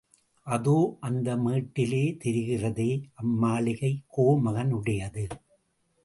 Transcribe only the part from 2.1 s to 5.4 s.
தெரிகிறதே அம்மாளிகை.... கோமகனுடையது.